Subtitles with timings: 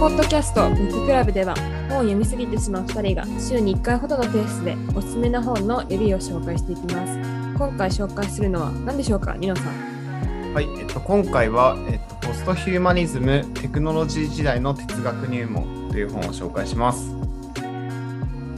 [0.00, 1.54] ポッドキャストブッククラブでは
[1.90, 7.18] 本を読みすぎてしまう2人が週に1回ほどのペースでおすすめな本のレビューを紹介していきます。
[7.58, 10.54] 今回紹介するのは何でしょうか、ニノさん？
[10.54, 17.10] はい、えっと、今回は、えっと、ポストヒューマニズムテクノロジー時代の哲学入門という本を紹介します。
[17.10, 17.22] よよ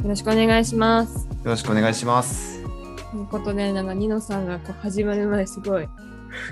[0.05, 1.27] ろしくお願いします。
[1.43, 2.63] ろしくお願いします。
[3.11, 5.89] ということで、なんかニノさんがこう始まる前すごい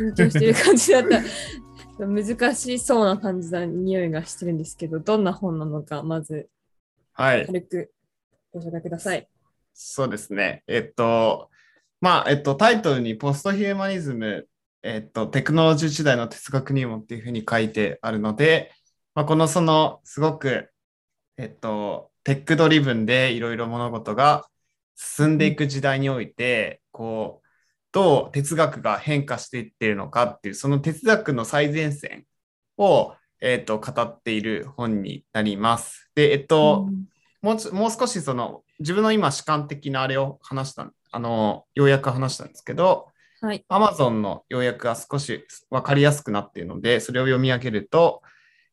[0.01, 1.20] 緊張してる感じだった。
[2.06, 6.48] 難しそうな感じな匂いがしてるんですけど、どんな本なのか、まず
[7.12, 7.92] はい、軽く
[8.52, 9.28] ご紹介ください。
[9.74, 10.62] そうですね。
[10.66, 11.50] えっと、
[12.00, 14.48] まあ、えっと、タイトルにポストヒューマニズム、
[14.82, 18.73] えっと、テクノロジー時代の哲学入門っていうふうに書いてあるので、
[19.14, 20.70] まあ、このその、すごく、
[21.37, 24.46] えっと、 tech-driven でいろいろ物事が
[24.96, 27.40] 進んでいく時代において、こう、
[27.93, 32.24] どう哲学が変化していっているのかっていう、その哲学の最前線
[32.77, 36.10] を、えっと、語っている本になります。
[36.15, 37.05] で、えっと、うん
[37.43, 43.09] もうちもう少しその自分の今主観的なあれを話した、あの、要約話したんですけど、
[43.41, 43.65] はい。
[43.71, 48.23] Amazon の要約が少し分かりやすくなっているので、それを読み上げると、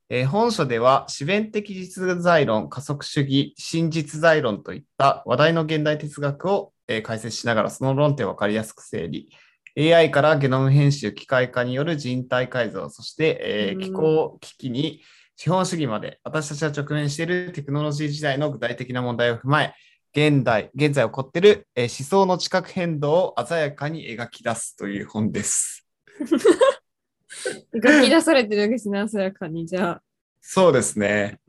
[0.10, 9.30] えー本書では、自弁的実在論、加速主義、新実在論といった話題の現代哲学を、えー解説しながら、その論点を分かりやすく整理。
[9.78, 15.02] AI からゲノム編集、機械化による人体改造、そして、えーうん気候危機に
[15.36, 19.76] 資本主義まで、私たちが直面しているテクノロジー時代の具体的な問題を踏まえ、
[20.16, 25.88] 現代、現在起こっている、えー思想の地殻変動を鮮やかに描き出すという本です。
[26.20, 29.68] 書き出されてるわけですね、鮮やかに。
[29.68, 30.04] じゃあ、
[30.42, 31.40] そうですね。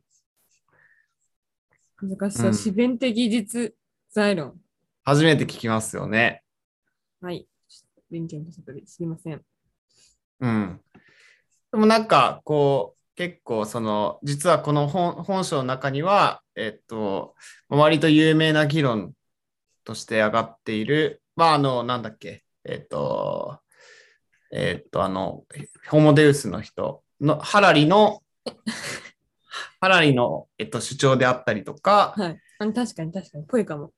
[2.02, 2.46] 難しそう。
[2.46, 3.74] うん自弁的実
[4.10, 4.60] 在論。
[5.08, 6.42] 初めて聞きますよね。
[7.22, 7.48] はい。
[8.10, 8.96] 勉強不足です。
[8.96, 9.40] すみません。
[10.40, 10.80] うん。
[11.72, 17.34] でもなんか、こう、結構、その、実はこの本本書の中には、えっと、
[17.70, 19.14] 割と有名な議論
[19.84, 23.60] として上がっている、まあ、あの、なんだっけ、えっと、
[24.52, 25.46] えっと、あの、
[25.88, 28.22] ホモデウスの人の、ハラリの、
[29.80, 32.38] ハラリの、えっと、主張であったりとか、はい。
[32.58, 33.44] あ確かに確かに。
[33.46, 33.94] ぽいかも。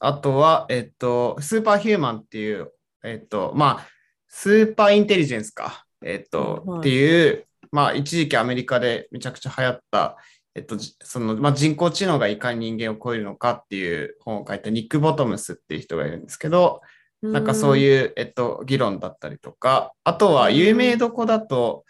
[0.00, 2.72] あとは、えっと、スーパーヒューマンっていう、
[3.04, 3.86] えっと、まあ、
[4.28, 6.80] スーパーインテリジェンスか、えっと、はい。
[6.80, 10.16] っていう、まあ、一時期アメリカでめちゃくちゃ流行った、
[10.54, 16.80] えっと、じその、まあ、人工知能がいかに人間を超えるのかっていう本を書いたニック・ボトムスっていう人がいるんですけど、
[17.22, 21.84] なんかそうういう、えっと、議論だったりとか、あとは有名どこだと、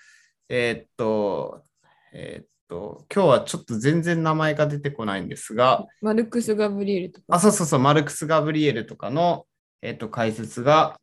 [0.49, 1.63] えっと、
[2.13, 5.87] えっと、今日はちょっと全然名前が出てこないんですが。
[6.01, 7.27] マルクス・ガブリエルとか。
[7.31, 9.47] あ、そうそうそう、マルクス・ガブリエルとかの、
[9.83, 11.01] えっと、解説が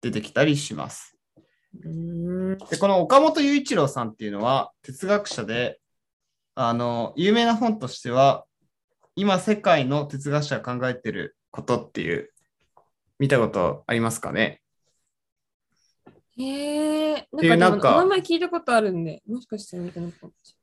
[0.00, 1.16] 出てきたりします。
[1.74, 5.80] で、この岡本雄一郎さんっていうのは哲学者で、
[6.54, 8.44] あの、有名な本としては、
[9.16, 12.30] 今世界の哲学者が考えてることっていう、
[13.18, 14.60] 見たことありますかね？
[16.36, 17.28] へえ。
[17.38, 20.61] ていうなんか名前聞いたことあるんで、もしかしたら見たのかもしれない。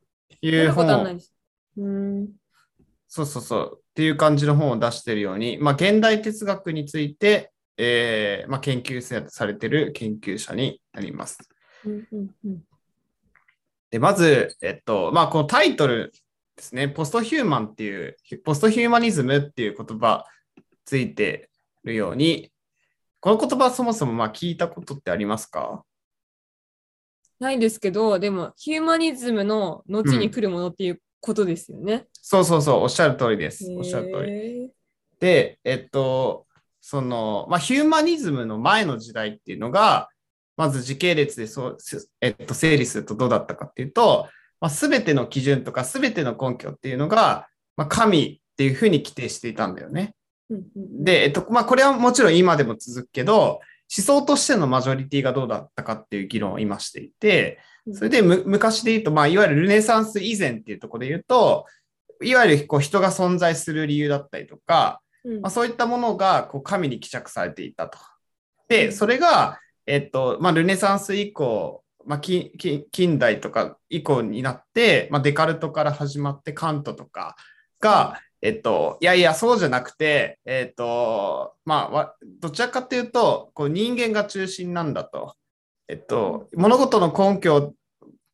[1.12, 1.16] い。
[1.78, 2.30] うーん。
[3.08, 3.80] そうそうそう。
[3.80, 11.40] っていう感じの本を出しているように、まあ、現代哲学について、えーまあ、研究されている研究者になります。
[11.86, 12.64] うんうんうん。
[13.90, 16.12] で、まず、えっと、まあ、このタイトル
[16.56, 20.26] ですね、ポストヒューマンっていう、ポストヒューマニズムっていう言葉
[20.86, 21.50] ついて
[21.84, 22.52] るように、
[23.22, 25.84] この言葉そもそもまあ聞いたことってありますか？
[27.40, 32.08] ないですけど、でも、ヒューマニズムの後に来るものっていうことですよね。
[32.14, 33.66] そうそうそう、おっしゃる通りです。
[33.72, 34.32] おっしゃる通り。
[34.32, 34.72] り。
[35.20, 36.46] で、えっと、
[36.82, 40.10] その、まあ、ヒューマニズムの前の時代っていうのが、
[40.58, 44.28] まず時系列でそう、すえっと、整理するとどうだったかっていうと、
[44.60, 47.48] まあ、全ての基準とか全ての根拠っていうのが、
[47.78, 50.16] まあ、神っていうふうに規定していたんだよね。
[50.50, 53.62] うんうんうん、で、えっと、まあ、これはもちろん今でも続くけど、
[53.96, 57.60] 思想としてのマジョリティがどうだったかっていう議論を今していて、
[57.94, 61.66] それでむ昔で言うと、まあ、いわゆるルネサンス以前っていうところで言うと、
[62.22, 65.42] いわゆるこう人が存在する理由だったりとか、うん。
[65.42, 67.98] まあ、そういったものがこう神に帰着されていたと。
[67.98, 68.02] う
[68.68, 68.94] で、ん。
[68.94, 77.36] それが、えっと、まあ、ルネサンス以降、まあ、近代とか以降になって、まあ、デカルトから始まってカントとか
[77.80, 85.36] が、えっと、いやいや、そうじゃなくて、えっと、まあわ、どちらかというと、こう人間が中心なんだと。
[85.88, 87.74] えっと、物事の根拠っ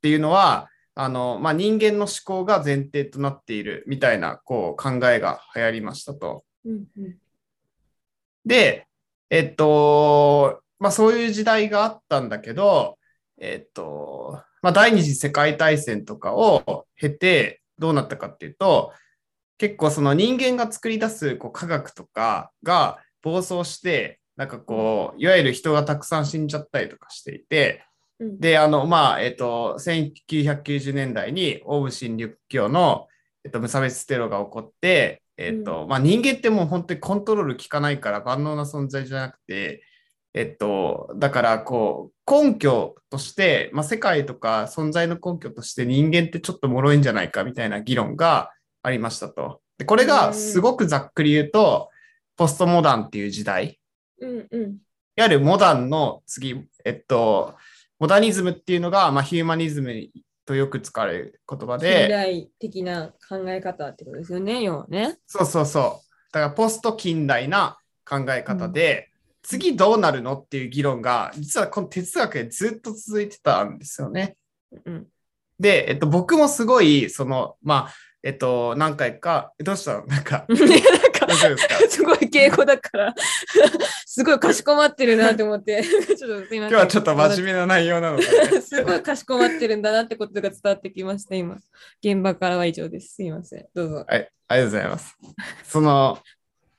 [0.02, 6.44] ていうのは、あの、まあ、人間の思考が前提となっているみたいな、こう、考えが流行りましたと。
[6.66, 7.18] うんうん
[8.46, 8.88] で、
[9.32, 13.00] えっと、まあそういう時代があったんだけど、
[13.40, 18.94] えっと、まあ、第二次世界大戦とかを経てどうなったかっていうと、
[19.58, 27.84] 結構その人間が作り出すこう科学とかが暴走して、なんかこう、いわゆる人がたくさん死んじゃったりとかしていて、
[28.20, 28.40] うん。
[28.40, 33.08] で、あの、まあ、えっと、1990年代にオウム真理教の、
[33.44, 39.84] えっと、無差別テロが起こって、えっと、まあ、人間ってもう本当にコントロール効かないから万能な存在じゃなくて、
[40.34, 48.52] えっと、だから、こう、根拠として、まあ、世界とか存在の根拠として人間ってちょっと脆いんじゃないかみたいな議論が
[48.86, 49.62] ありましたと。
[49.80, 51.90] で、これがすごくざっくり言うと、
[52.38, 53.80] ポストモダンっていう時代、
[54.20, 54.62] うんうん。
[55.18, 57.56] いわゆるモダンの次、えっと、
[57.98, 59.94] モダニズムっていうのが、まあ、ヒューマニズム
[60.46, 65.18] とよく使われる言葉近で、代的な考え方ってことですよね、要はね。
[65.26, 66.32] そうそうそう。
[66.32, 69.10] だからポスト近代な考え方で、
[69.42, 74.38] 次どうなるのっていう議論が、実はこの哲学でずっと続いてたんですよね。
[74.86, 75.08] うん。
[75.60, 77.94] で、えっと、僕もすごい、その、まあ、
[78.26, 80.00] えっと、何回か、えどうした？
[80.00, 80.48] の なんか、
[81.88, 83.14] すごい敬語だから、
[84.08, 86.70] すごいかしこまってるなって思って、ちょっとすいません。
[86.70, 88.24] 今日はちょっと真面目な内容なので、
[88.62, 91.58] すごいかしこまってるんだなってことが伝わってきました、今。
[92.04, 93.14] 現場からは以上です。
[93.14, 93.68] すいません。
[93.76, 94.06] どうぞ。
[94.08, 95.18] はい、ありがとうございます。
[95.64, 96.18] その、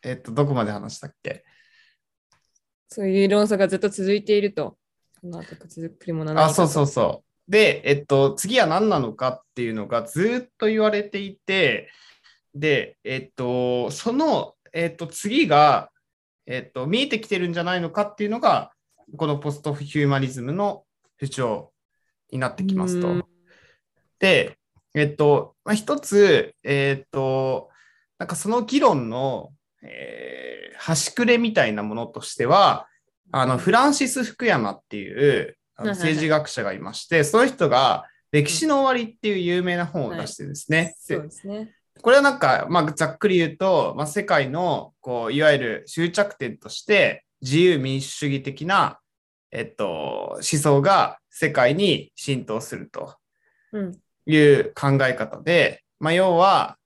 [0.03, 1.45] えっと、どこまで話したっけ？
[2.89, 4.77] そういう論争がずっと続いていると。
[5.21, 7.26] この後続くものあ、そうそうそう。
[7.49, 11.91] で、えっと、次は何なのかっていうのがずっと言われていて、
[12.55, 15.91] で、えっと、その、えっと、次が、
[16.47, 18.73] えっと、見えてきてるんじゃないのかっていうのが、
[19.17, 20.85] このポストヒューマニズムの
[21.21, 21.73] 主張
[22.31, 23.25] になってきますとうん。
[24.19, 24.59] で、
[24.95, 27.71] えっと、まあ、一つ、えっと、
[28.19, 29.53] なんかその議論の、
[29.83, 30.47] えー
[30.79, 32.87] 端くれみたいなものとしては、
[33.33, 40.95] あの、フランシス・フクヤマっていう政治学者がいまして、その人が歴史の終わりっていう有名な本を出してですね。
[40.99, 41.73] そうでですね。
[42.03, 48.99] これはなんか、まあ、ざっくり言うと、まあ、世界の、こう、いわゆる終着点として、自由民主主義的な、
[49.51, 53.17] えっと、思想が世界に浸透すると。
[53.73, 53.99] うん。
[54.27, 56.77] いう考え方で、まあ、要は、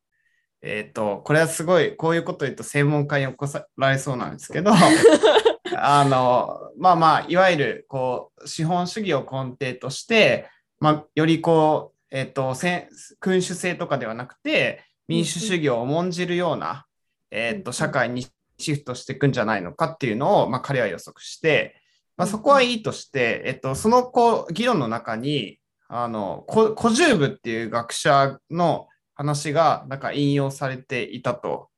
[0.62, 4.72] えっ、と、これはすごい、こういうこと言うと専門家に起こされそうなんですけど、
[5.76, 12.88] あの、まあまあ、いわゆる、こう、資本主義を根底として、まあ、よりこう、えっ、と、せん
[13.20, 16.86] 君主制とかではなくて、民主主義を重んじるような、
[17.30, 18.26] えっ、と、うんうん社会に
[18.58, 21.80] シフトしていくんじゃないのかっていうのを、まあ、彼は予測して、
[22.16, 25.58] まあ、うんそこはいいとして、えっと、そのこう議論の中に、
[25.88, 31.68] あの、こ古十部っていう学者の話がなんか引用されていたと。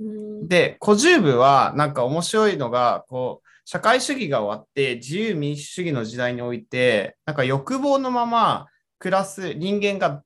[0.00, 8.66] うんで、古十部はなんか面白いのが、こう、社会主義が終わって自由民主主義の時代において、なんか欲望のまま
[8.98, 10.22] 暮らす、人間が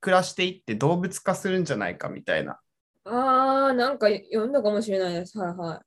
[0.00, 2.58] 暮らしていって動物化するんじゃないかみたいな。
[3.04, 5.38] ああ、なんか読んだかもしれないです。
[5.38, 5.82] はいは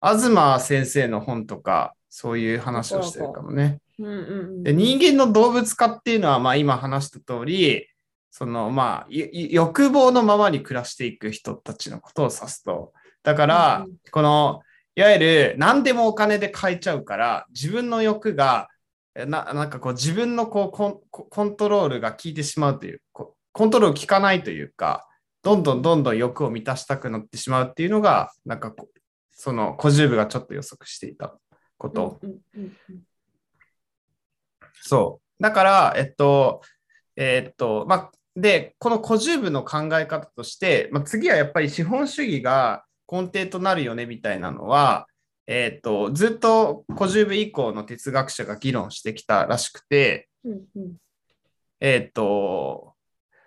[0.00, 3.80] 東先生の本とか、そういう話をしてるかもね。
[3.98, 7.88] 人間の動物化っていうのは、まあ、今話した通り、
[8.30, 12.92] そのまあ、欲望のままに暮らしていく人たちのことを指すと。
[13.22, 14.60] だから、うんうんこの、
[14.94, 18.68] いわゆる何でもお金で買えちゃうから、自分の欲が、
[19.14, 25.08] えななんかこう自分のこうコンココントロールが効いてしまうという、こコントロール効かないというか、
[25.42, 28.74] どんどんどんどん欲を満たしたくなってしまうっていうのが、なんか
[29.30, 31.36] その古十部がちょっと予測していた
[31.76, 32.18] こと。
[32.22, 33.02] うんうんうんうん
[34.80, 35.42] そう。
[35.42, 36.62] だから、えっと、
[37.16, 45.08] えっと、まあ、で、この古十部の考え方として、まあ、次はやっぱり資本主義が根底となるよねみたいなのは、
[45.46, 50.96] えっと、ずっと古十部以降の哲学者が議論してきたらしくて、うんうん
[51.80, 52.94] えっと、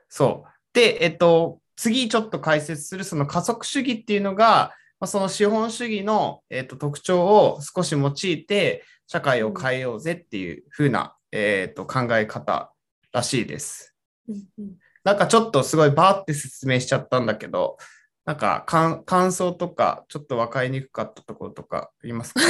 [0.09, 0.49] そう。
[0.73, 12.73] で、えっと、次ちょっと解説するその加速主義っていうのが、まあ、その資本主義の、えっと、特徴を少し用いて社会を変えようぜっていう風な、えっと、考え方
[13.13, 13.95] らしいです。
[14.27, 17.77] うんうんなんかちょっとすごいバーって説明しちゃったんだけど、
[18.25, 22.41] なんか感感想とかちょっと分かりにくかったところとかありますか？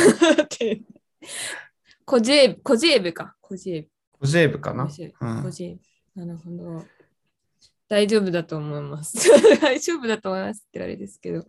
[2.05, 3.35] コジェーブ、コジェーブか。
[3.39, 3.89] コジェーブ。
[4.19, 5.77] コジェーブかな、コジェーうんブコジェー
[6.15, 6.25] ブ。
[6.25, 6.85] なるほど。
[7.87, 9.29] 大丈夫だと思います。
[9.59, 11.45] 大丈夫だと思いますってあれですけど。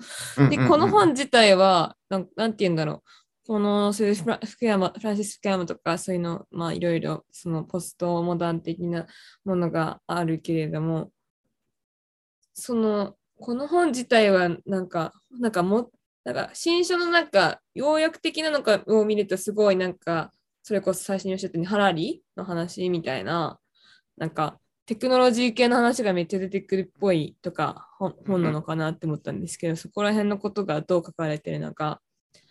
[0.51, 3.11] で、この本自体は、なんなんて言うんだろう。
[3.47, 9.07] このそういうフラ福山フランシス・福山とか、そういうの、まあいろいろ、そのポストモダン的な
[9.45, 11.11] ものがあるけれども、
[12.55, 15.91] その、この本自体は、なんか、なんかも、
[16.25, 20.33] なんか新書のなんか、要約的なのかを見ると、すごいなんか、
[20.63, 23.59] それこそ最初におっしゃったように、ハラリの話みたいな
[24.17, 32.01] なんかテクノロジー系の話がめっちゃ出てくるっぽいとか本本なのかなって思ったんですけど、そこら辺のことがどう書かれてるのか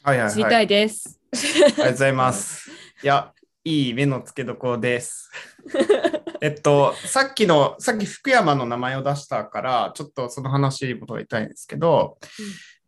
[0.04, 0.34] はいはいはい。
[0.34, 1.20] 知りたいです。
[1.34, 2.72] ありがとうございます。
[3.04, 3.32] いや、
[3.64, 5.30] いい目の付けどころです。
[6.42, 12.18] えっと、さっきの、さっき福山の名前を出したから、ちょっとその話に戻りたいんですけど、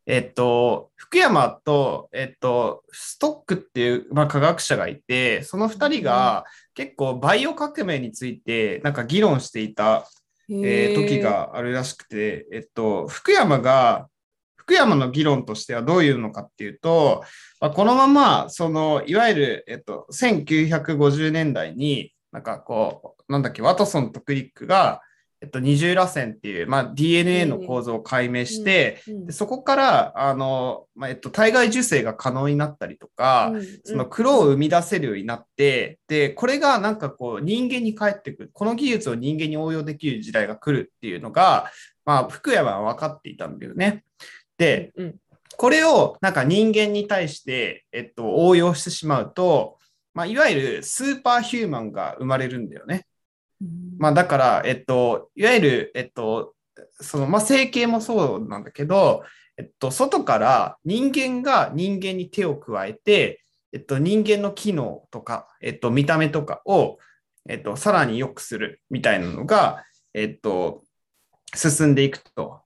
[0.07, 10.07] えっと、福山と、えっと、ストックっていう、まあ、科学者がいて、その2人が結構バイオ革命についてなんか議論していた、
[10.49, 14.09] えー時があるらしくて、えっと、福山が、
[14.63, 17.23] 福山の議論としてはどういうのかっていうと、
[17.59, 25.01] まあ、このまま、その、いわゆる、えっと、1950年代に、なんかこう、なんだっけ、ワトソンとクリックが、
[25.41, 41.69] えっと、二重らせんっていう、まあ、DNA の構造を解明して、うんでそこから、あの、まあ、えっと、体外受精が可能になったりとか、うんその黒を生み出せるようになって、で、これがなんかこう人間に返ってくる、この技術を人間に応用できる時代が来るっていうのが、
[42.05, 44.05] まあ、福山は分かっていたんだよね。
[44.57, 45.15] で、うん
[45.55, 49.77] これをなんか人間に対して、えっと、応用してしまうと、
[50.13, 53.05] まあ、いわゆるスーパーヒューマンが生まれるんだよね。
[53.97, 56.53] まあ、だから、えっと、いわゆる、えっと、
[56.99, 59.23] その、まあ、整形もそうなんだけど、
[59.57, 63.41] えっと、外から人間が人間に手を加えて、
[63.71, 66.97] えっと、人間の機能とか、えっと、見た目とかを、
[67.47, 69.83] えっと、さらに良くするみたいなのが、
[70.13, 70.83] えっと、
[71.55, 72.61] 進んでいくと。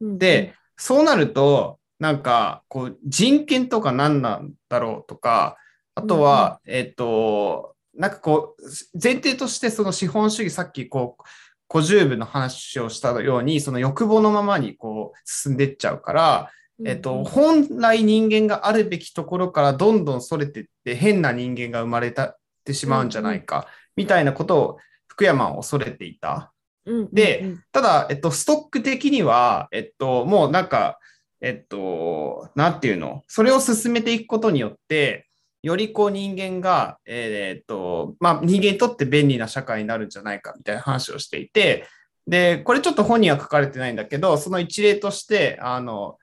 [0.00, 5.56] うんで、そうなると、なんか、こう、人権とか何なんだろうとか、
[5.94, 8.62] あとは、えっと、なんかこう、
[9.02, 11.22] 前提としてその資本主義、さっきこう、
[11.70, 16.50] 古十部の話をしたように、その欲望のままにこう、進んでっちゃうから、
[16.86, 23.66] えっと、本来人間があるべきところからどんどんそれてって変な人間が生まれたってしまうんじゃないか、
[23.96, 26.52] みたいなことを福山は恐れていた。
[26.88, 27.64] うんでうん。
[27.70, 30.98] ただ、えっと、ストック的には、えっと、もうなんか、
[31.40, 35.26] えっと、なんていうの、それを進めていくことによって、
[35.62, 41.86] よりこう人間が、えーっと、まあ人間にとって便利な社会になるんじゃないかみたいな話をしていて、
[42.26, 46.16] で、これちょっと本には書かれてないんだけど、その一例として、あの、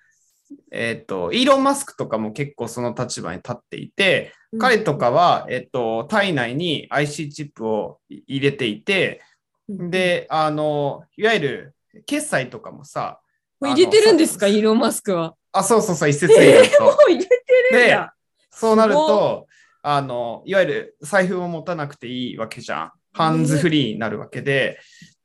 [0.71, 4.59] えーっと、イーロン・マスクとかも結構その立場に立っていて、うん。
[4.59, 9.34] 彼とかは、えっと、体内に IC チップを入れていて、うん
[9.67, 13.19] で、あの、いわゆる決済とかもさ、
[13.61, 15.35] 入れてるんですか、イーロン・マスクは。
[15.51, 16.33] あ、そうそうそう、一説。
[16.33, 17.29] う入れて
[17.71, 18.15] るんだ。
[18.51, 19.47] そうなると、
[19.81, 22.91] あの、いわゆる財布を持たなくていいわけじゃん。
[23.13, 24.79] ハンズフリーになるわけで。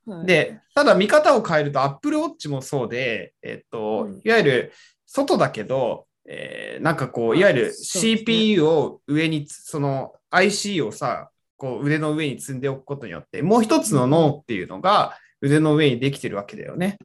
[0.07, 4.73] はい、で、ただ見方を変えると、Apple Watch もそうで、えっと、うんいわゆる
[5.07, 11.31] 外だけど、えーなんかこう、いわゆる CPU を上につ、その IC をさ、
[11.61, 16.97] こう腕の上に積んでおくことによって、もう一つの脳っていうのが腕の上にできてるわけだよね。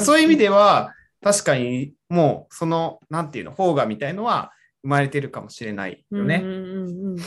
[0.00, 6.40] そういう意味では、確かにもうその、なんていうの、方がみたいのは生まれてるかもしれないよね。
[6.42, 7.16] うんうんうん。
[7.16, 7.18] うん。
[7.18, 7.22] へ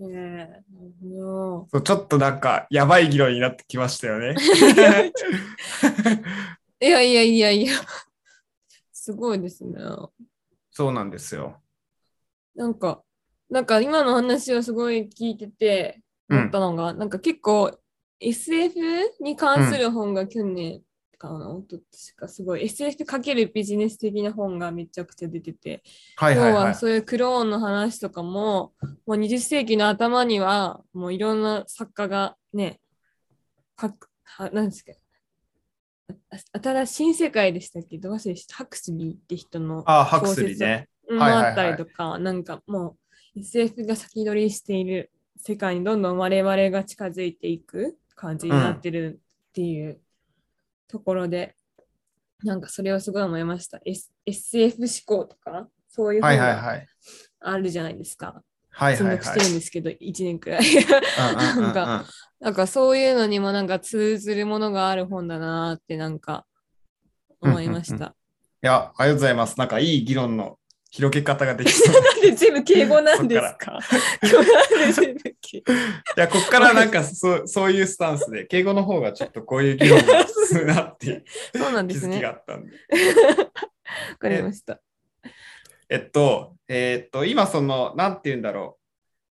[0.00, 0.62] え、
[1.02, 2.40] そうちょっとなん。
[2.40, 4.36] か、やばい議論になってきましたよね。
[6.80, 7.72] いやいやいやいや。
[8.92, 9.74] すごいですね。
[10.70, 11.10] そうなん。
[11.10, 11.60] ですよ。
[12.54, 12.74] なん。
[12.74, 13.02] か、
[13.50, 17.70] なんか今の話をすごい聞いてて思ったのが、なんか結構
[18.20, 18.74] SF
[19.20, 20.80] に関する本が去年
[21.18, 25.82] かな、おととしかすごい SF かけるビジネス的な本がめちゃくちゃ出てて、
[26.16, 26.60] はいはいは。
[26.60, 28.72] 要はいそういうクローンの話とかも、
[29.06, 32.80] もう20世紀の頭にはもういろんな作家がね、
[33.76, 34.92] かはなんですか
[36.30, 37.98] あ新しい新世界でしたっけ？
[37.98, 40.88] どう忘れしたハクスリーって人のああ、ハクスリーね。
[41.10, 42.96] もはいはいはいあったりとか、なんかもう
[43.36, 50.00] SF が先取りしている世界にどんどん我々が近づいていく感じになってるっていう
[50.88, 51.54] ところで、
[52.42, 53.80] なんかそれをすごい思いました。
[53.84, 56.88] S、SF 思考とか、そういうはい本がはいはい。
[57.40, 58.42] あるじゃないですか。
[58.70, 59.40] はいはいはいして。
[59.40, 60.62] るんですけど、1年くらい。
[60.62, 62.06] うんうんうんうんなん
[62.38, 66.44] なんかそういうのにもなんか通ずるものがある本だなーってなんか
[67.40, 68.06] 思いましうんうんた。
[68.08, 68.10] い
[68.60, 69.58] や、ありがとうございます。
[69.58, 70.58] なんかいい議論の
[70.90, 71.92] 広げ方ができそう。
[72.00, 73.78] なんで全部敬語なんですか？
[74.22, 75.72] 今日なんで全部敬語？
[75.72, 75.76] い
[76.16, 81.24] や、こっからなんかそうそういうスタンスで、敬語の方がちょっとこういう議論が進むなっていう
[81.56, 82.16] そうなん気づきですね。
[82.16, 82.72] わがあったんで。
[84.18, 84.80] かりました。
[85.88, 88.82] えっと、えっと、今その、なんて言うんだろう。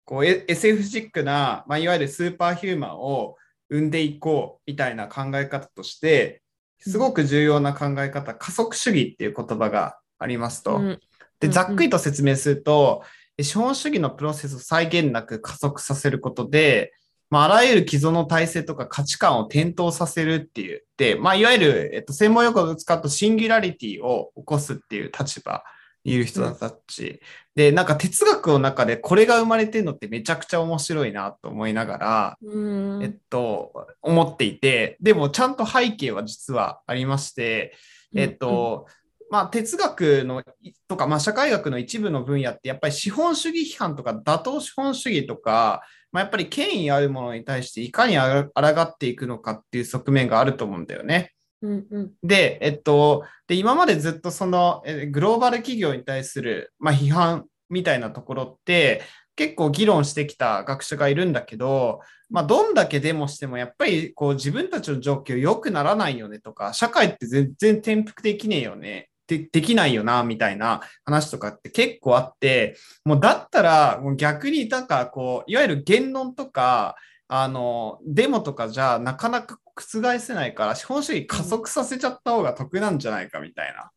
[0.03, 3.37] こう、え SF チックな、まあ、いわゆるスーパーヒューマンを
[3.69, 6.41] 生んでいこうみたいな考え方として、
[6.79, 10.77] すごく重要な考え方、加速主義っていう言葉がありますと。
[10.77, 10.99] うん
[11.41, 13.03] で、うんざっくりと説明すると、
[13.39, 16.93] 資本主義のプロセスを際限なく加速させることで、
[17.29, 25.63] まあ、あらゆる既存の体制とか価値観を転倒させるって言って、まあ、いわゆる、えっと、専門用語を使うとシンギュラリティを起こすっていう立場
[26.03, 27.07] にいる人たち。
[27.07, 27.19] うん、
[27.55, 32.59] で、なんか哲学の中でこれが生まれてるのってめちゃくちゃ面白いなと思いながら、う
[32.99, 37.73] ん、えっと、思っていて、でもちゃんと背景は実はありまして、
[38.13, 39.00] えっと、うん
[39.31, 40.43] まあ、哲学の
[40.89, 51.31] とか、まあ、社会学の一部の分野ってやっぱり資本主義批判とか打倒資本主義とか、まあ、やっぱり権威あるものに対していかに抗っていくのかっていう側面があると思うんだよね。
[51.61, 59.01] うんうん、で、えっと、で今までずっとそのグローバル企業に対する、まあ、批判みたいなところって
[59.37, 76.95] 結構議論してきた学者がいるんだけど、まあ、どんだけデモしてもやっぱりこう自分たちの状況良くならないよねとか社会って全然転覆できねえよねでできないよな、みたいな話とかって結構あって、もうだったら、もう逆になんかこう、いわゆる言論とか、
[77.29, 83.89] あの、デモとかじゃなかなか覆せないから、資本主義加速させちゃった方が得なんじゃないかみたいな。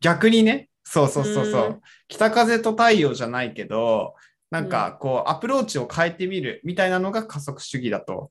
[0.00, 1.80] 逆にね、そうそうそうそう。
[2.06, 4.14] 北風と太陽じゃないけど、
[4.50, 8.30] なんかこう、アプローチを変えてみるみたいなのが加速主義だと。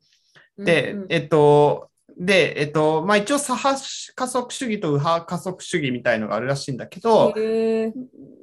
[0.58, 1.89] で、えっと、
[2.20, 3.82] で、えっと、まあ一応左派
[4.14, 7.34] 加速主義と右派加速主義みたいのがあるらしいんだけど、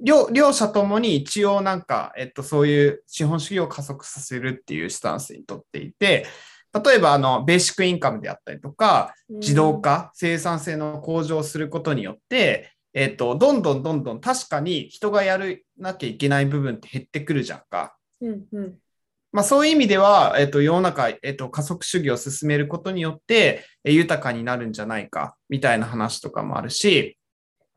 [0.03, 6.27] 両両者ともに一応なんか、えっと、そういう資本主義を加速させるっていうスタンスにとっていて、
[6.85, 17.97] 例えば、あの、ベーシックインカムであったりとか、自動化、生産性の向上することによって、えっと、どんどんどんどん確かに人がやるなきゃいけない部分って減ってくるじゃんか。
[18.23, 18.75] うんうん
[19.37, 27.19] まあ、そういう意味では、えっと、世の中、えっと、加速主義を進めることによって、え豊かになるんじゃないか、みたいな話とかもあるし、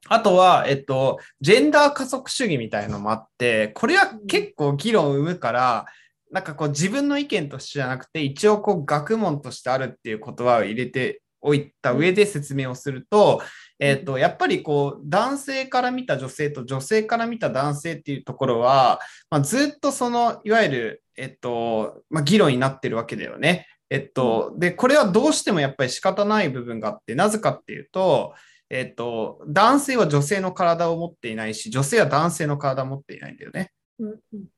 [0.07, 5.85] あとは、えっと、ジェンダー加速主義みたいのもあって、これは結構議論を生むから、
[6.31, 13.41] なんかこう自分の意見としてじゃなくて、一応こう学問としてあるっていう言葉を入れておいた上で説明をすると、
[13.79, 23.67] えっ、と、やっぱりこう、男性から見た女性と女性から見た男性っていうところは、まあ、ずっとその、いわゆる、えっと、まあ、議論になってるわけだよね。
[23.89, 28.33] えっと、で、これはどうしてもやっぱり仕方ない部分があって、なぜかっていうと、
[28.69, 33.71] えっと、男性は女性の体を持っていないし、女性は男性の体を持っていないんだよね。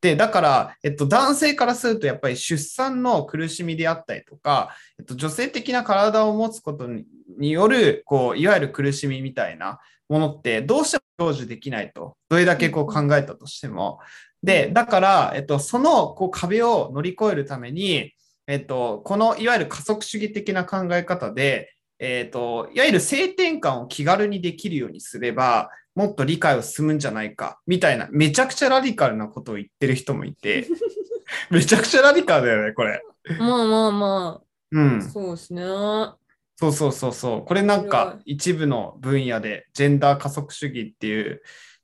[0.01, 12.17] で、だから、えっと、男性からすると、やっぱり出産の苦しみであったりとか、えっと、女性的な体を持つことによる、こう、いわゆる苦しみみたいなものって、どうしても享受できないと。
[12.29, 13.99] どれだけこう考えたとしても。
[14.43, 18.13] で、だから、えっと、そのこう壁を乗り越えるために、
[18.47, 30.67] えっと、このいわゆる加速主義的な考え方で、えっと、いわゆる性転換を気軽にできるようにすれば、もっと理解を進むんじゃないか、みたいな、めちゃくちゃラディカルなことを言ってる人もいて、
[31.51, 33.03] めちゃくちゃラディカルだよね、これ。
[33.37, 34.45] まあまあまあ。
[34.71, 35.01] うん。
[35.01, 35.63] そうですね。
[35.63, 37.45] そうそうそうそう。
[37.45, 41.41] これなんか一部の分野でジェンダー加速主義っていう、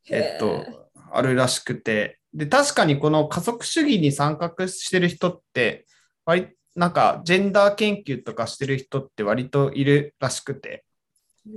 [0.09, 0.65] えっと、
[1.11, 5.87] あるらしくて、で、確かにこの加速主義に参画してる人って、
[6.23, 10.85] 割、なんか、ジェンダー研究とかしてる人って割といるらしくて。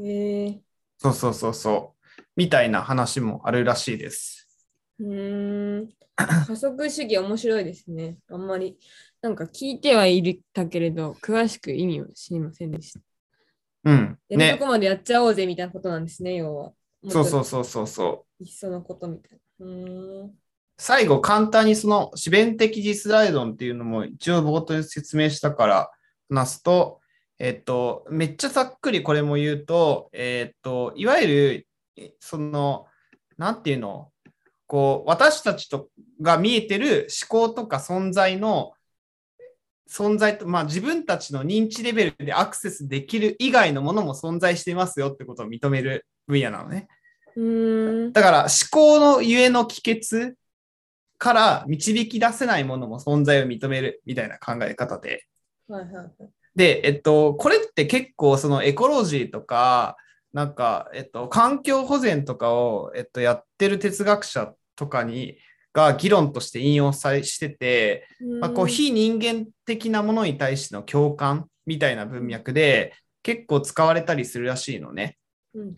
[0.03, 0.61] へえ。
[0.97, 2.23] そうそうそうそう。
[2.35, 4.49] みたいな話もあるらしいです。
[4.99, 5.91] うん。
[6.17, 8.17] 加速主義面白いですね。
[8.31, 8.79] あんまり、
[9.21, 13.01] なんか聞いてはいるたけれど、詳しく意味を知りませんでした。
[13.85, 14.19] うん。
[14.31, 16.73] ね、やるとこまでやっちゃおうぜみたいなことなんですね、要は。
[17.11, 18.45] そうそうそうそうそう。
[18.45, 19.67] いっそのことみたいな。
[19.67, 20.00] うん。
[20.83, 25.91] 最後、簡単にその自弁的実在論っていうのも一応冒頭に説明したから
[26.31, 27.01] 話すと、
[27.39, 31.67] えっと、めっちゃざっくりこれも言うと、えっと、いわゆ
[31.97, 32.87] る、その、
[33.37, 34.11] なんていうの、
[34.67, 35.91] こう、私たちと
[36.23, 38.73] が見えてる思考とか存在の、
[39.87, 46.89] 存在と、まあ自分たちの認知レベルでアクセスできる以外のものも存在していますよってことを認める分野なのね。
[47.37, 50.37] うんだから思考のゆえの帰結
[51.21, 55.27] から導き出せないものも存在を認めるみたいな考え方で。
[55.69, 56.09] はいはいはい、
[56.57, 59.99] で、えっと、これって結構そのエコロジーとか、
[60.33, 65.37] なんか、えっと、環境保全とかを、えっと、やってる哲学者とかに、
[65.73, 68.09] が議論として引用されしてて、
[68.41, 75.17] まあ、こう非人間的なものに対しての共感みたいな文脈で結構使われたりするらしいのね。
[75.55, 75.75] うんうん、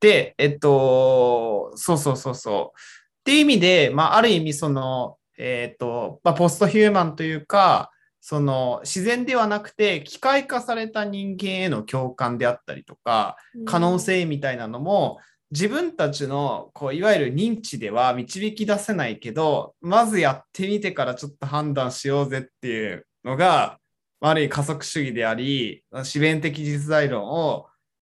[0.00, 2.78] で、えっと、そうそうそうそう。
[3.26, 13.36] っていう意味で、まあ、ある意味その、えっ、ー、と、まあ、ポストヒューマンというか、その自然ではなくて機械化された人間への共感であったりとか
[13.66, 15.20] 可能性みたいなのも
[15.52, 23.78] 自分たちのこういわゆる認知では導き出せないけどまずやってみてからちょっと判断しようぜっていうのが、
[24.20, 27.66] ある意味加速主義であり、自弁的実在論を、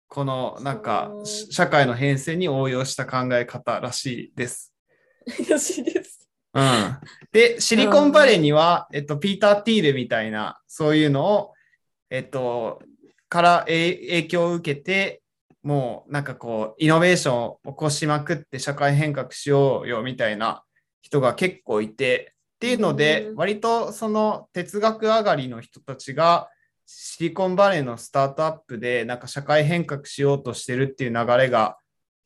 [0.08, 4.77] このなんか社会の変遷に応用した考え方らしいです。
[5.50, 6.28] らしいです。
[6.54, 6.98] うん、
[7.32, 11.54] で、シリコンバレーには、えっと、ピーター・ティールみたいな、そういうのを、
[12.10, 12.82] えっと、
[13.30, 15.22] からえ影響を受けて、
[15.62, 20.64] もうなんかこう、イノベーションを起こしまくって社会変革しようよみたいな
[21.02, 23.36] 人が結構いて、っていうのでう、ん。
[23.36, 26.50] 割とその哲学上がりの人たちが、
[26.86, 31.78] シリコンバレーのスタートアップでなんか社会変革しようとしてるっていう流れが、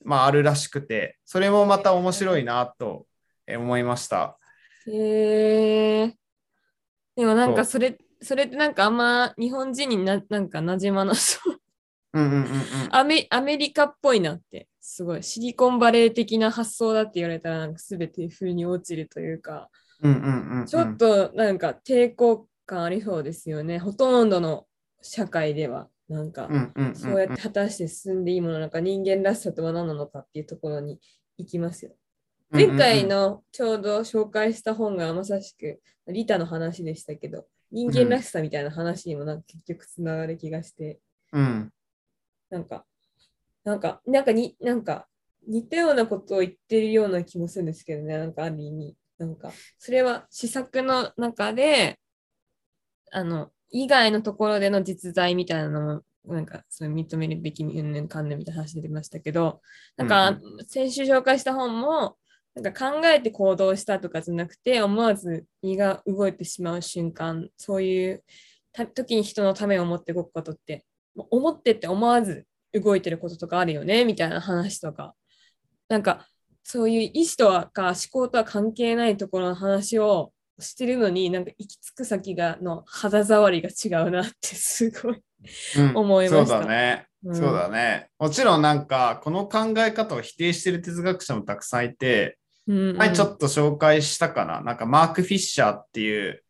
[0.03, 3.05] まあ、あるらしくて、それもまた面白いなと
[3.47, 4.37] え思いました。
[4.87, 6.15] へえ。
[7.15, 11.57] でもなんかそそれ、それってなんかあんま日本人にななんか馴染まなそう。
[12.13, 12.51] うんうんうんうん。
[12.91, 15.23] アメアメリカっぽいなって、すごい。
[15.23, 19.69] シリコンバレー的な発想だって言われたら、なんか全て風に落ちるというか、
[20.01, 23.79] うんうんうんうんちょっとなんか抵抗感ありそうですよね。
[23.79, 24.65] ほとんどの
[25.01, 26.49] 社会では、なんか、
[26.93, 30.99] そうやって果たして進んでいいものなのか、人間らしさとは何なのかっていうところに
[31.37, 31.93] 行きますよ。
[32.51, 40.99] 前回のちょうど紹介した本がまさしくリタの話でしたけど、人間らしさみたいな話にもなんか結局つながる気がして、
[41.31, 41.71] うん
[42.49, 42.85] なんか、
[43.63, 45.07] なんか、なんかに、なんか
[45.47, 48.97] 似たようなことを言ってるような気もするんですけどね、なんかある意味。
[49.17, 51.97] なんか、それは施策の中で、
[53.11, 59.61] あの、以外のところでの実在みたいなのも、なんか、そういう認めるべきうんぬんかんぬんみたいな話出てましたけど、
[59.97, 62.17] なんか、うん先週紹介した本も、
[62.53, 68.23] なんか考えて行動したとかじゃなくて、思わず胃が動いてしまう瞬間、そういう
[68.73, 75.15] た時に人のためを思って動くことって、思ってって思わず動いてることとかあるよねみたいな話とか、
[75.87, 76.27] なんか
[76.63, 85.21] そういう意思とはか思考とは関係ないところの話をしてるのに、なんか行き着く先がの肌触りが違うなってすごい。
[85.75, 87.07] うん思いましたそうだね。
[87.25, 88.09] うんそうだね。
[88.19, 94.61] もちろんなんか、この考え方を否定してる哲学者もたくさんいて、うんうん前ちょっと紹介したかな？
[94.61, 96.43] なんかマーク・フィッシャーっていう、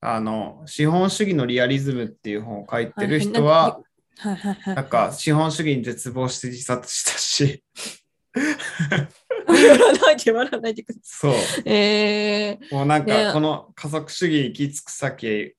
[0.00, 3.80] あの、資本主義のリアリズムっていう本を書いてる人は、
[4.18, 4.74] はいはいはい。
[4.76, 7.64] なんか資本主義に絶望して自殺したし、
[9.66, 11.34] 笑わないで笑わないでくだそう。
[11.34, 11.62] さい。
[11.66, 15.54] えもうなんねかこの加速主義に行き着く先、デ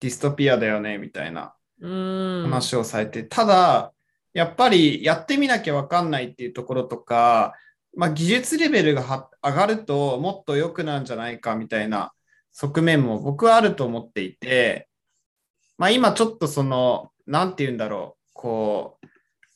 [0.00, 1.54] ィストピアだよね、みたいな。
[1.80, 3.92] 話をされて、ただ、
[4.32, 7.54] やっぱりやってみなきゃわかんないっていうところとか、
[7.96, 12.12] まあ、技術レベルがは上がるともっと良くなるんじゃないかみたいな
[12.52, 14.88] 側面も僕はあると思っていて、
[15.78, 19.06] まあ、今ちょっとその、なんて言うんだろう、こう、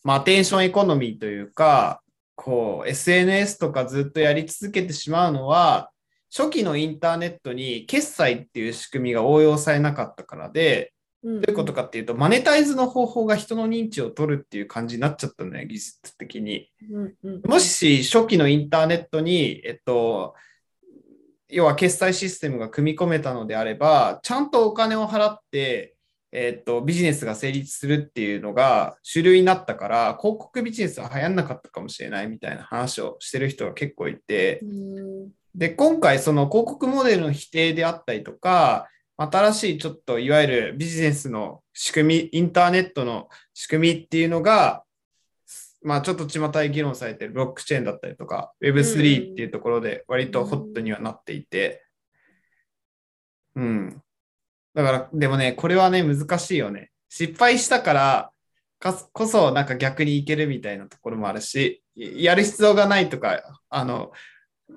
[0.05, 2.03] まあ、アテンションエコノミーというか、
[2.41, 5.91] こう、SNS とかずっとやり続けてしまうのは、
[6.35, 10.93] 初期のインターネットに決済っていう仕組みが応用されなかったからで、
[11.25, 16.71] どういうことかっていうと、マネタイズの方法が人の認知を取るっていう感じになっちゃったんだよ、技術的に。
[17.45, 20.37] もし初期のインターネットに、えっと、
[21.49, 25.97] 要は決済システムが組み込めたのであれば、ちゃんとお金を払って、
[26.31, 34.67] えっと、ビジネスが成立するっていうのが主流になったから、広告ビジネスは流行んなかったかもしれないみたいな話をしてる人が結構いて、う
[35.27, 44.85] んで、今回その広告モデルの否定であったりとか、新しいちょっといわゆるビジネスの仕組み、インターネットの仕組みっていうのが、
[45.83, 51.85] まあちょっと巷で議論されてるブロックチェーンだったりとか、Web3 っていうところで割とホットにはなっていて、
[53.57, 54.03] うん。
[54.79, 56.93] だから、でもね、これはね、難しいよね。
[57.09, 58.31] 失敗したから
[59.13, 64.13] こそ、なんか逆にいけるみたいなところもあるし、やる必要がないとか、あの、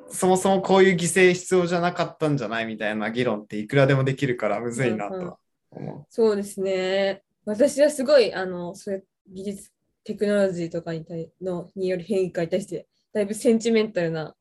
[0.10, 5.38] そもそもこういう犠牲必要じゃなかったんじゃないみたいな議論っていくらでもできるからむずいなとは
[5.70, 7.22] 思そうですね。
[7.46, 9.72] 私はすごい、あの、そういう技術、
[10.04, 14.34] テクノロジーとかに対のによる変化に対して、だいぶセンチメンタルな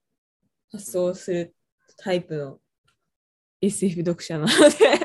[0.72, 1.54] 発想をする
[1.98, 2.60] タイプの
[3.60, 4.99] SF 読者なので、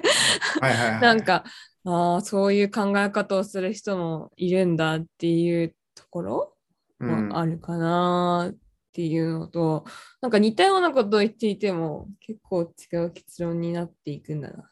[0.61, 1.01] はいはいはい。
[1.01, 1.43] なんか、
[1.85, 6.55] ああ、そういう考え方をする人もいるんだっていうところ
[6.99, 8.55] うん、もあるかなっ
[8.93, 9.85] ていうのと、
[10.21, 14.71] なんか似たようなことを言っていても結構違う結論になっていくんだな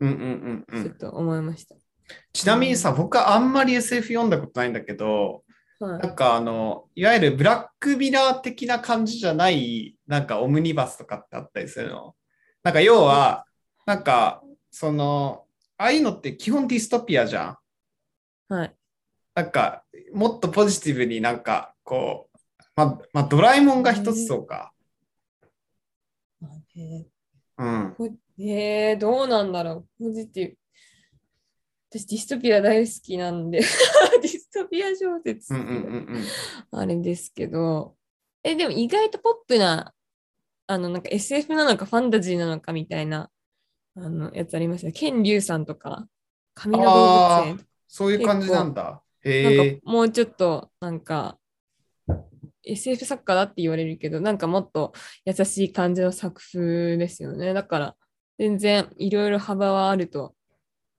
[0.00, 0.82] うんうんうんうん。
[0.84, 1.76] ちょっと思いました。
[2.32, 5.42] ちなみにさ、僕はあんまり SF 読んだことないんだけど、
[5.80, 12.16] はいなんかあの、いわゆるブラックミラー的な感じじゃない、なんかオムニバスとかってあったりするの？
[12.64, 13.44] なんか要は、
[13.86, 15.44] なんか、その、
[15.76, 17.58] ああいうのって基本ディストピアじゃ
[18.48, 18.54] ん。
[18.54, 18.74] はい。
[19.34, 22.38] なんか、もっとポジティブになんか、こう、
[22.74, 24.72] ままあ、ドラえもんが一つそうか。
[26.76, 27.06] へ
[27.58, 27.96] うん。
[28.38, 30.04] えー、どうなんだろう。
[30.04, 30.58] ポジティブ。
[31.90, 33.60] 私、ディストピア大好きなんで、
[34.22, 36.16] ディストピア小説うんうんうん
[36.72, 36.78] うん。
[36.78, 37.96] あれですけど、
[38.42, 39.94] え、でも意外とポップな、
[40.66, 43.30] あの、なんか SF なのかファンタジーなのかみたいな、
[44.00, 44.92] あの、やつありますよ。
[44.92, 46.06] ケン・リュウさんとか、
[46.54, 49.02] 神の動物園そういう感じなんだ。
[49.24, 49.80] なんか。
[49.84, 51.38] もうちょっとなんか
[52.62, 54.92] SF 作家だって言われるけどなんかもっと
[55.24, 57.96] 優しい感じの作風ですよねだから
[58.38, 60.34] 全然いろいろ幅はあると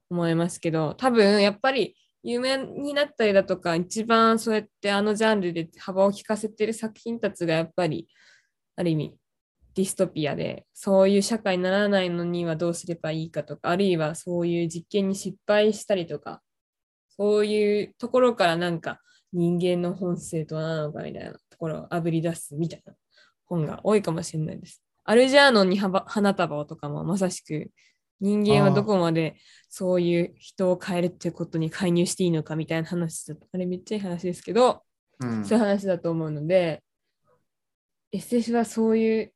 [0.09, 8.07] 思いますけど多分やっぱり有名になったりだとか一番そうやってあのジャンルで幅を利かせてる作品たちがやっぱり
[8.75, 9.15] ある意味
[9.79, 16.41] ディストピアでそういう社会にならないのにはどうすればいいかとかあるいはそういう実験に失敗したりとか
[17.07, 18.99] そういうところからなんか
[19.31, 22.93] 人間の本性とは何なのかみたいなところをあぶり出すみたいな
[23.45, 24.83] 本が多いかもしれないです。
[25.05, 27.71] アルジャーノンに花花束をとかもまさしく
[28.19, 29.37] 人間はどこまで
[29.69, 34.83] そういう人を変えるってことに介入していいのかみたいな話だあれめっちゃいい話ですけど、
[35.21, 36.83] うんそういう話だと思うので
[38.11, 39.33] SF はそういう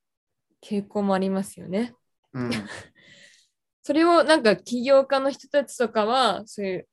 [0.63, 1.93] 傾向もありますよね。
[2.34, 2.49] うん
[3.86, 6.88] それをなんか起業家の人たちとかはそういう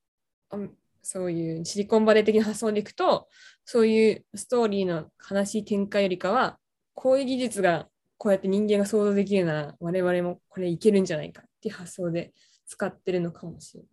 [0.50, 0.58] あ
[1.02, 3.28] そういうシリコンバレー的な発想でいくと
[3.64, 6.58] そういうストーリーの悲しい展開よりかは
[6.94, 12.32] こういう技術がこうやって人間が想像できるなら我々もこれいけるんじゃないかっていう発想で
[12.66, 13.90] 使ってるのかもしれない。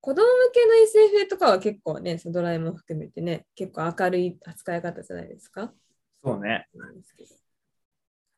[0.00, 5.74] 子供向けの SF とかは結構ね、そのドラえもん含めてね、結構明るい扱い方じゃないですか。
[6.22, 6.68] そうね。
[6.74, 7.45] なんですけど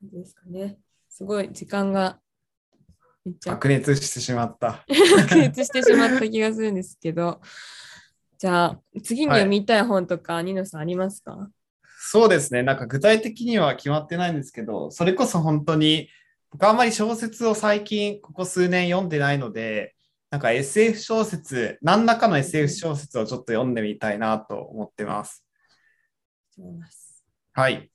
[0.01, 0.79] 感じですかね。
[1.09, 2.21] すごい時間が
[3.45, 4.85] 白熱してしまった。
[4.89, 7.41] 白熱してしまった気がするんですけど、
[8.39, 11.51] じゃあ次に読みたい本とか、ニノさんありますか？
[12.01, 12.63] そうですね。
[12.63, 16.09] なんか具体的には決まってないんですけど、それこそ本当に、
[16.51, 19.95] 僕あんまり小説を最近ここ数年読んでないので、
[20.31, 25.45] なんか SF 小説、何らかの SF 小説をちょっと読んでみたいなと思ってます
[27.53, 27.91] はい。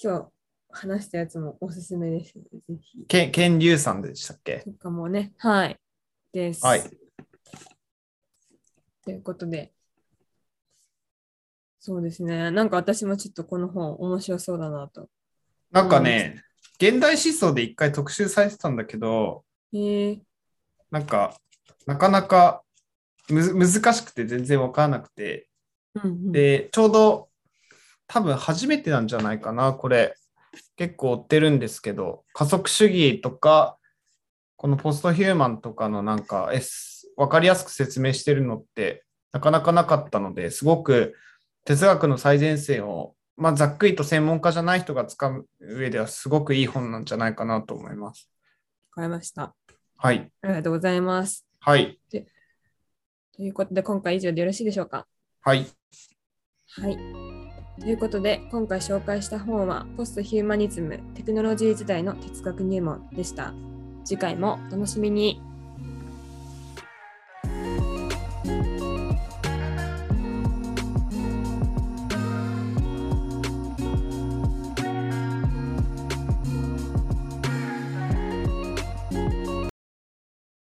[0.00, 0.37] 今日
[0.70, 2.42] 話したやつもおすすめですぜ
[2.80, 3.04] ひ。
[3.08, 4.58] ケン、ケンリュウさんでしたっけ？
[4.60, 5.78] とかもね、はい。
[6.32, 6.64] です。
[6.64, 6.82] はい。
[9.02, 9.72] ということで、
[11.80, 12.50] そうですね。
[12.50, 15.08] なんか私もちょっとこの本面白そうだなと。
[15.70, 16.42] なんかね、
[16.78, 20.18] 現代思想で一回特集されてたんだけど、へえ
[20.90, 21.34] なんか、
[21.86, 22.62] なかなか
[23.30, 25.48] む難しくて全然わからなくて、
[25.94, 27.30] うんうん、で、ちょうど
[28.06, 30.14] 多分初めてなんじゃないかな、これ。
[30.76, 33.78] 結構追ってるんですけど、加速主義とか、
[34.56, 41.14] このポストヒューマンとかのなんか、S、わかりやすく説明してるのってなかなかなかったので、すごく
[41.64, 48.30] 哲学の最前線を、まあ、ざっくりと専門家じゃない人が使う上ではすごくいい本なんじゃないかなと思います。
[48.96, 49.54] わかりました。
[49.96, 50.30] はい。
[50.42, 51.46] ありがとうございます。
[51.60, 52.00] はい。
[52.10, 52.16] と
[53.42, 55.06] いうことで、今回以上でよろしいでしょうか？
[55.42, 55.66] はい。
[56.70, 57.27] はい。
[57.80, 63.54] ということで、今回紹介した本は、ポストヒューマニズム、テクノロジー時代の哲学入門でした。
[64.04, 65.40] 次回もお楽しみに。